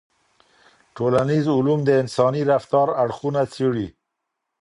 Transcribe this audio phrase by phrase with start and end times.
[0.95, 3.87] ټولنيز علوم د انساني رفتار اړخونه څېړي.